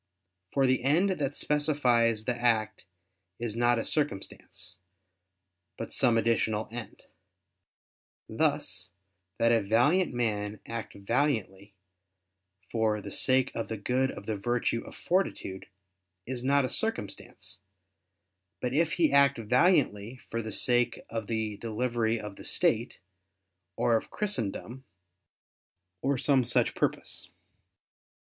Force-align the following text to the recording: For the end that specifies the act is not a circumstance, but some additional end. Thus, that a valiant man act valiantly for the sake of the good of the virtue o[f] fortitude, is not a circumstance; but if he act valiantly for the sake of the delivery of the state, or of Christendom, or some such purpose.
For 0.51 0.65
the 0.65 0.83
end 0.83 1.11
that 1.11 1.35
specifies 1.35 2.25
the 2.25 2.35
act 2.35 2.85
is 3.37 3.55
not 3.55 3.77
a 3.77 3.85
circumstance, 3.85 4.77
but 5.77 5.93
some 5.93 6.17
additional 6.17 6.67
end. 6.71 7.03
Thus, 8.27 8.89
that 9.37 9.51
a 9.51 9.61
valiant 9.61 10.11
man 10.11 10.59
act 10.65 10.95
valiantly 10.95 11.75
for 12.71 12.99
the 12.99 13.11
sake 13.11 13.51
of 13.53 13.67
the 13.67 13.77
good 13.77 14.09
of 14.09 14.25
the 14.25 14.35
virtue 14.35 14.83
o[f] 14.87 14.95
fortitude, 14.95 15.67
is 16.25 16.43
not 16.43 16.65
a 16.65 16.67
circumstance; 16.67 17.59
but 18.59 18.73
if 18.73 18.93
he 18.93 19.13
act 19.13 19.37
valiantly 19.37 20.15
for 20.17 20.41
the 20.41 20.51
sake 20.51 20.99
of 21.11 21.27
the 21.27 21.57
delivery 21.57 22.19
of 22.19 22.37
the 22.37 22.43
state, 22.43 22.97
or 23.75 23.95
of 23.95 24.09
Christendom, 24.09 24.83
or 26.01 26.17
some 26.17 26.43
such 26.43 26.73
purpose. 26.73 27.29